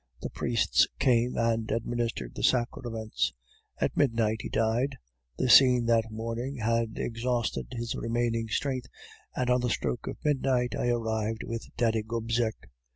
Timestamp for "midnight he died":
3.95-4.97